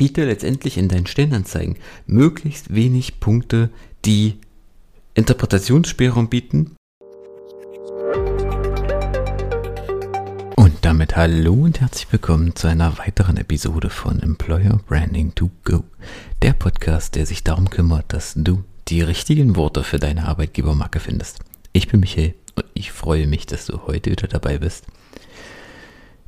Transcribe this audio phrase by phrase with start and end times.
[0.00, 1.76] biete letztendlich in deinen Stellenanzeigen
[2.06, 3.68] möglichst wenig Punkte,
[4.06, 4.38] die
[5.12, 6.74] Interpretationsspielraum bieten.
[10.56, 15.84] Und damit hallo und herzlich willkommen zu einer weiteren Episode von Employer Branding to Go,
[16.40, 21.40] der Podcast, der sich darum kümmert, dass du die richtigen Worte für deine Arbeitgebermarke findest.
[21.74, 24.86] Ich bin Michael und ich freue mich, dass du heute wieder dabei bist.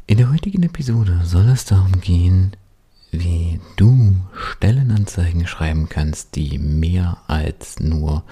[0.06, 2.54] In der heutigen Episode soll es darum gehen,
[3.12, 8.24] wie du Stellenanzeigen schreiben kannst, die mehr als nur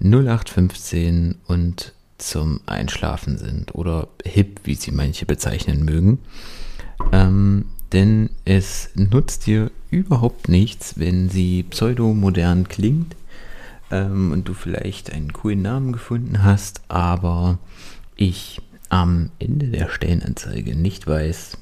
[0.00, 6.18] 0815 und zum Einschlafen sind oder hip, wie sie manche bezeichnen mögen.
[7.12, 13.14] Ähm, denn es nutzt dir überhaupt nichts, wenn sie pseudomodern klingt
[13.90, 17.58] ähm, und du vielleicht einen coolen Namen gefunden hast, aber
[18.16, 21.58] ich am Ende der Stellenanzeige nicht weiß,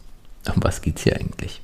[0.54, 1.60] um was geht es hier eigentlich.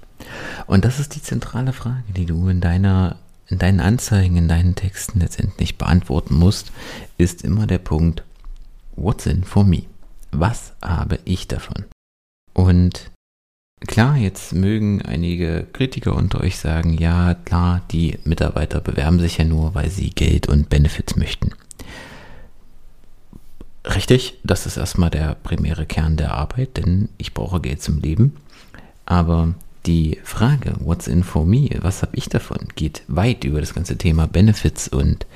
[0.67, 3.17] Und das ist die zentrale Frage, die du in deiner
[3.49, 6.71] in deinen Anzeigen, in deinen Texten letztendlich beantworten musst,
[7.17, 8.23] ist immer der Punkt,
[8.95, 9.85] what's in for me?
[10.31, 11.87] Was habe ich davon?
[12.53, 13.11] Und
[13.87, 19.45] klar, jetzt mögen einige Kritiker unter euch sagen, ja, klar, die Mitarbeiter bewerben sich ja
[19.45, 21.53] nur, weil sie Geld und Benefits möchten.
[23.87, 28.37] Richtig, das ist erstmal der primäre Kern der Arbeit, denn ich brauche Geld zum Leben.
[29.07, 29.55] Aber
[29.89, 33.97] die Frage, what's in for me, was habe ich davon, geht weit über das ganze
[33.97, 35.27] Thema Benefits und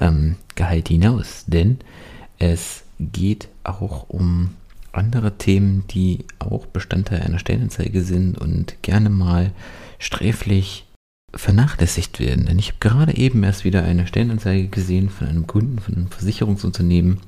[0.00, 1.44] ähm, Gehalt hinaus.
[1.46, 1.78] Denn
[2.38, 4.56] es geht auch um
[4.92, 9.52] andere Themen, die auch Bestandteil einer Stellenanzeige sind und gerne mal
[9.98, 10.86] sträflich
[11.34, 12.46] vernachlässigt werden.
[12.46, 16.08] Denn ich habe gerade eben erst wieder eine Stellenanzeige gesehen von einem Kunden, von einem
[16.08, 17.18] Versicherungsunternehmen,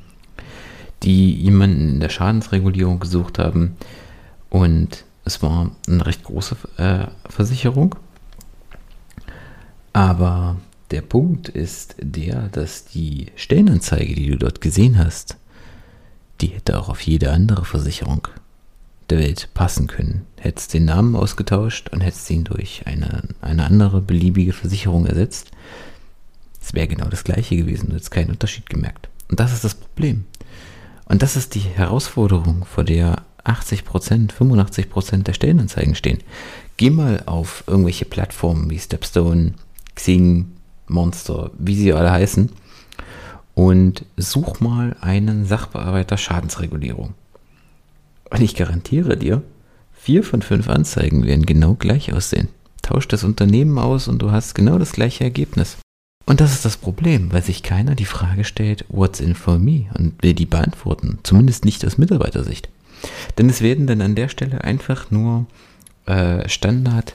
[1.03, 3.77] die jemanden in der Schadensregulierung gesucht haben
[4.49, 7.95] und es war eine recht große äh, Versicherung.
[9.93, 10.57] Aber
[10.91, 15.37] der Punkt ist der, dass die Stellenanzeige, die du dort gesehen hast,
[16.41, 18.29] die hätte auch auf jede andere Versicherung
[19.11, 20.27] der Welt passen können.
[20.39, 25.51] Hättest den Namen ausgetauscht und hättest ihn durch eine, eine andere beliebige Versicherung ersetzt.
[26.61, 29.09] Es wäre genau das gleiche gewesen, du hättest keinen Unterschied gemerkt.
[29.29, 30.25] Und das ist das Problem.
[31.07, 36.19] Und das ist die Herausforderung, vor der 80% 85% der Stellenanzeigen stehen.
[36.77, 39.55] Geh mal auf irgendwelche Plattformen wie Stepstone,
[39.95, 40.53] Xing,
[40.87, 42.51] Monster, wie sie alle heißen,
[43.55, 47.15] und such mal einen Sachbearbeiter Schadensregulierung.
[48.31, 49.43] Und ich garantiere dir,
[49.93, 52.49] vier von fünf Anzeigen werden genau gleich aussehen.
[52.81, 55.77] Tausch das Unternehmen aus und du hast genau das gleiche Ergebnis.
[56.25, 59.87] Und das ist das Problem, weil sich keiner die Frage stellt, what's in for me
[59.95, 62.69] und will die beantworten, zumindest nicht aus Mitarbeitersicht.
[63.39, 65.47] Denn es werden dann an der Stelle einfach nur
[66.07, 67.15] äh, Standard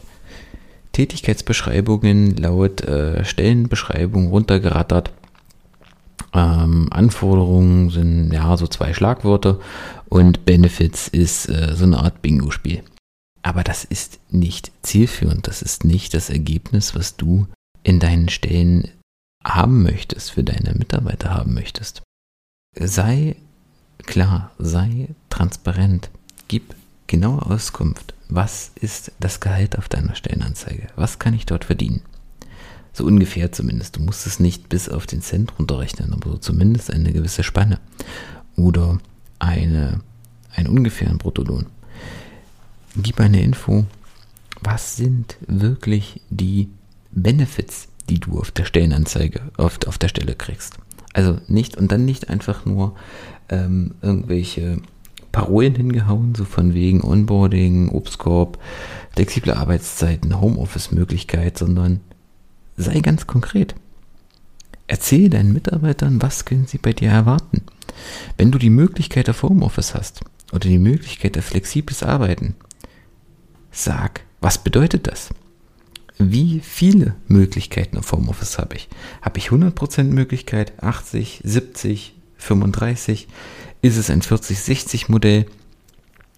[0.98, 5.12] Tätigkeitsbeschreibungen laut äh, Stellenbeschreibung runtergerattert.
[6.34, 9.60] Ähm, Anforderungen sind ja so zwei Schlagwörter
[10.10, 12.84] und Benefits ist äh, so eine Art Bingo-Spiel.
[13.44, 17.46] Aber das ist nicht zielführend, das ist nicht das Ergebnis, was du
[17.84, 18.90] in deinen Stellen
[19.44, 22.02] haben möchtest, für deine Mitarbeiter haben möchtest.
[22.76, 23.36] Sei
[24.08, 26.10] klar, sei transparent,
[26.48, 26.74] gib
[27.06, 28.16] genaue Auskunft.
[28.30, 30.88] Was ist das Gehalt auf deiner Stellenanzeige?
[30.96, 32.02] Was kann ich dort verdienen?
[32.92, 33.96] So ungefähr zumindest.
[33.96, 37.80] Du musst es nicht bis auf den Cent runterrechnen, aber so zumindest eine gewisse Spanne.
[38.56, 38.98] Oder
[39.38, 40.02] eine,
[40.56, 41.68] einen ungefähren Bruttolohn.
[42.96, 43.86] Gib eine Info.
[44.62, 46.70] Was sind wirklich die
[47.12, 50.80] Benefits, die du auf der Stellenanzeige, auf, auf der Stelle kriegst?
[51.18, 52.94] Also nicht und dann nicht einfach nur
[53.50, 54.78] ähm, irgendwelche
[55.32, 58.60] Parolen hingehauen, so von wegen Onboarding, Obstkorb,
[59.16, 62.02] flexible Arbeitszeiten, Homeoffice-Möglichkeit, sondern
[62.76, 63.74] sei ganz konkret.
[64.86, 67.64] Erzähle deinen Mitarbeitern, was können sie bei dir erwarten.
[68.38, 70.22] Wenn du die Möglichkeit auf Homeoffice hast
[70.54, 72.54] oder die Möglichkeit auf flexibles Arbeiten,
[73.72, 75.32] sag, was bedeutet das?
[76.20, 78.90] Wie viele Möglichkeiten auf Homeoffice habe ich?
[79.22, 83.28] Habe ich 100% Möglichkeit, 80, 70, 35?
[83.82, 85.46] Ist es ein 40-60 Modell?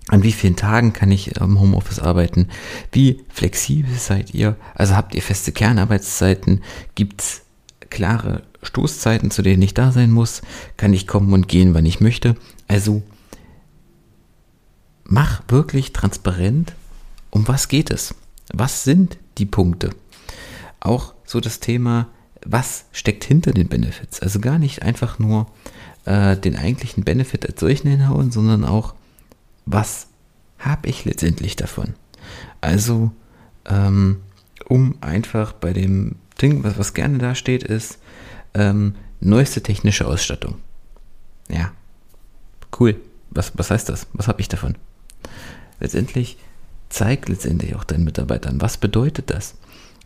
[0.10, 2.50] An wie vielen Tagen kann ich im Homeoffice arbeiten?
[2.92, 4.58] Wie flexibel seid ihr?
[4.76, 6.62] Also habt ihr feste Kernarbeitszeiten?
[6.96, 7.42] Gibt es
[7.90, 10.42] klare Stoßzeiten, zu denen ich da sein muss?
[10.78, 12.36] Kann ich kommen und gehen, wann ich möchte?
[12.68, 13.04] Also
[15.06, 16.74] mach wirklich transparent,
[17.30, 18.16] um was geht es?
[18.52, 19.92] Was sind die Punkte?
[20.80, 22.08] Auch so das Thema,
[22.46, 24.22] was steckt hinter den Benefits?
[24.22, 25.48] Also gar nicht einfach nur
[26.06, 28.94] äh, den eigentlichen Benefit als solchen hinhauen, sondern auch,
[29.66, 30.08] was
[30.58, 31.94] habe ich letztendlich davon?
[32.62, 33.12] Also,
[33.66, 34.22] ähm,
[34.68, 38.00] um einfach bei dem Ding, was, was gerne da steht, ist
[38.54, 40.56] ähm, neueste technische Ausstattung.
[41.50, 41.72] Ja,
[42.80, 43.00] cool.
[43.32, 44.08] Was, was heißt das?
[44.14, 44.76] Was habe ich davon?
[45.80, 46.38] Letztendlich
[46.90, 49.56] zeig letztendlich auch deinen Mitarbeitern, was bedeutet das?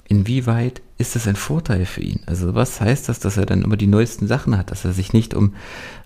[0.05, 2.21] Inwieweit ist das ein Vorteil für ihn?
[2.25, 5.13] Also was heißt das, dass er dann immer die neuesten Sachen hat, dass er sich
[5.13, 5.55] nicht um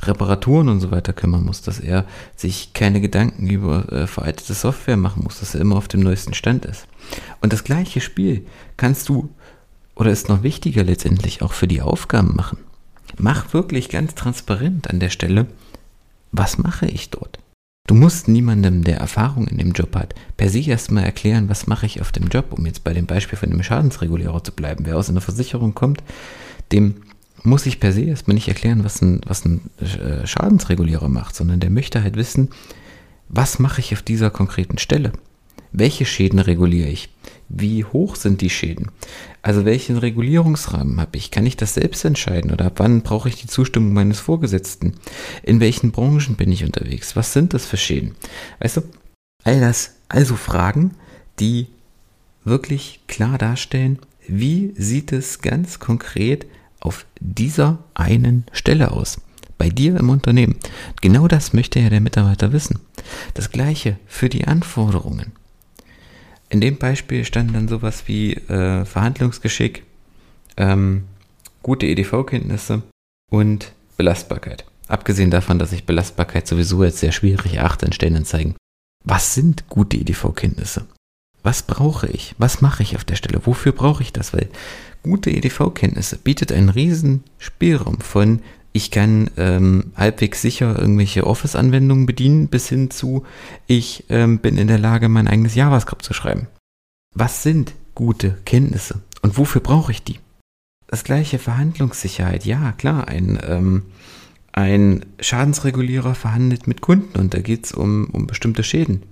[0.01, 4.97] Reparaturen und so weiter kümmern muss, dass er sich keine Gedanken über äh, veraltete Software
[4.97, 6.88] machen muss, dass er immer auf dem neuesten Stand ist.
[7.41, 8.45] Und das gleiche Spiel
[8.77, 9.30] kannst du
[9.95, 12.59] oder ist noch wichtiger letztendlich auch für die Aufgaben machen.
[13.18, 15.47] Mach wirklich ganz transparent an der Stelle,
[16.31, 17.37] was mache ich dort?
[17.88, 21.86] Du musst niemandem, der Erfahrung in dem Job hat, per se erstmal erklären, was mache
[21.86, 24.86] ich auf dem Job, um jetzt bei dem Beispiel von dem Schadensregulierer zu bleiben.
[24.86, 26.04] Wer aus einer Versicherung kommt,
[26.74, 26.95] dem
[27.44, 31.62] muss ich per se erstmal nicht erklären, was ein, was ein äh, Schadensregulierer macht, sondern
[31.62, 32.50] der möchte halt wissen,
[33.30, 35.13] was mache ich auf dieser konkreten Stelle?
[35.72, 37.10] Welche Schäden reguliere ich?
[37.49, 38.91] Wie hoch sind die Schäden?
[39.41, 41.31] Also welchen Regulierungsrahmen habe ich?
[41.31, 44.95] Kann ich das selbst entscheiden oder ab wann brauche ich die Zustimmung meines Vorgesetzten?
[45.44, 47.15] In welchen Branchen bin ich unterwegs?
[47.15, 48.15] Was sind das für Schäden?
[48.59, 48.81] Weißt du,
[49.44, 50.91] all das, also Fragen,
[51.39, 51.67] die
[52.44, 56.45] wirklich klar darstellen, wie sieht es ganz konkret
[56.81, 59.21] auf dieser einen Stelle aus?
[59.57, 60.57] Bei dir im Unternehmen.
[61.01, 62.79] Genau das möchte ja der Mitarbeiter wissen.
[63.33, 65.31] Das gleiche für die Anforderungen.
[66.49, 69.83] In dem Beispiel stand dann sowas wie äh, Verhandlungsgeschick,
[70.55, 71.03] ähm,
[71.61, 72.83] gute EDV-Kenntnisse
[73.29, 74.65] und Belastbarkeit.
[74.88, 78.55] Abgesehen davon, dass ich Belastbarkeit sowieso jetzt sehr schwierig erachte in Stellenanzeigen.
[79.03, 80.85] Was sind gute EDV-Kenntnisse?
[81.44, 82.35] Was brauche ich?
[82.38, 83.45] Was mache ich auf der Stelle?
[83.45, 84.33] Wofür brauche ich das?
[84.33, 84.49] Weil
[85.03, 88.41] gute EDV-Kenntnisse bietet einen riesen Spielraum von
[88.74, 93.24] ich kann ähm, halbwegs sicher irgendwelche Office-Anwendungen bedienen, bis hin zu,
[93.66, 96.48] ich ähm, bin in der Lage, mein eigenes JavaScript zu schreiben.
[97.16, 100.19] Was sind gute Kenntnisse und wofür brauche ich die?
[100.88, 102.46] Das gleiche Verhandlungssicherheit.
[102.46, 103.84] Ja, klar, ein, ähm,
[104.52, 109.04] ein Schadensregulierer verhandelt mit Kunden und da geht es um, um bestimmte Schäden.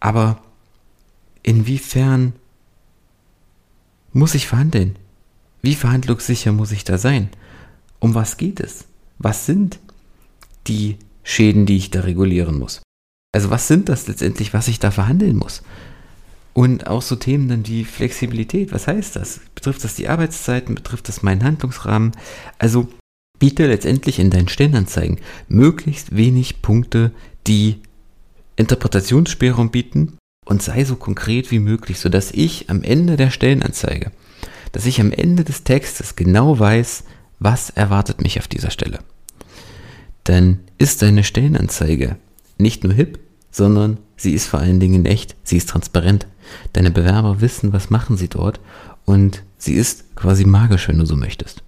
[0.00, 0.40] Aber
[1.42, 2.32] inwiefern
[4.12, 4.96] muss ich verhandeln?
[5.62, 7.28] Wie verhandlungssicher muss ich da sein?
[8.00, 8.84] Um was geht es?
[9.18, 9.78] Was sind
[10.66, 12.82] die Schäden, die ich da regulieren muss?
[13.32, 15.62] Also was sind das letztendlich, was ich da verhandeln muss?
[16.54, 19.40] Und auch so Themen dann wie Flexibilität, was heißt das?
[19.54, 20.74] Betrifft das die Arbeitszeiten?
[20.74, 22.12] Betrifft das meinen Handlungsrahmen?
[22.58, 22.88] Also
[23.38, 25.18] biete letztendlich in deinen Stellenanzeigen
[25.48, 27.12] möglichst wenig Punkte,
[27.46, 27.80] die
[28.56, 34.10] Interpretationsspielraum bieten und sei so konkret wie möglich, sodass ich am Ende der Stellenanzeige,
[34.72, 37.04] dass ich am Ende des Textes genau weiß,
[37.38, 39.00] was erwartet mich auf dieser Stelle?
[40.26, 42.16] Denn ist deine Stellenanzeige
[42.58, 43.18] nicht nur hip,
[43.50, 46.26] sondern sie ist vor allen Dingen echt, sie ist transparent.
[46.72, 48.60] Deine Bewerber wissen, was machen sie dort
[49.04, 51.62] und sie ist quasi magisch, wenn du so möchtest.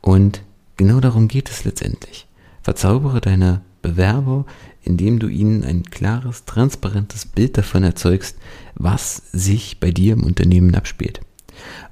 [0.00, 0.42] Und
[0.76, 2.26] genau darum geht es letztendlich.
[2.62, 4.46] Verzaubere deine Bewerber,
[4.82, 8.36] indem du ihnen ein klares, transparentes Bild davon erzeugst,
[8.74, 11.20] was sich bei dir im Unternehmen abspielt.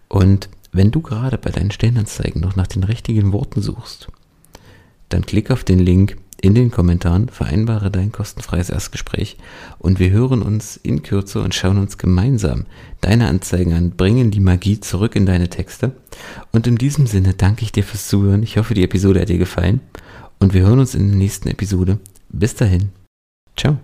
[0.09, 4.09] Und wenn du gerade bei deinen Stellenanzeigen noch nach den richtigen Worten suchst,
[5.11, 9.37] dann klick auf den Link in den Kommentaren, vereinbare dein kostenfreies Erstgespräch
[9.79, 12.67] und wir hören uns in Kürze und schauen uns gemeinsam
[13.01, 15.93] deine Anzeigen an, bringen die Magie zurück in deine Texte.
[16.51, 18.43] Und in diesem Sinne danke ich dir fürs Zuhören.
[18.43, 19.81] Ich hoffe, die Episode hat dir gefallen
[20.41, 21.99] und wir hören uns in der nächsten Episode.
[22.29, 22.91] Bis dahin.
[23.57, 23.79] Ciao.